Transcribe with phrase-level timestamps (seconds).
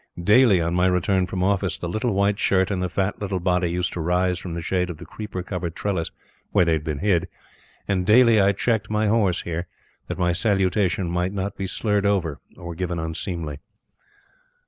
[0.23, 3.69] Daily on my return from office, the little white shirt, and the fat little body
[3.69, 6.09] used to rise from the shade of the creeper covered trellis
[6.49, 7.27] where they had been hid;
[7.87, 9.67] and daily I checked my horse here,
[10.07, 13.59] that my salutation might not be slurred over or given unseemly.